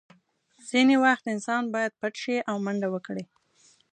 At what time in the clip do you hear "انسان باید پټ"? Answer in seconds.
1.33-2.13